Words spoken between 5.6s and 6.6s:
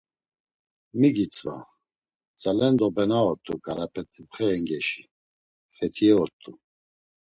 Fetiye ort̆u.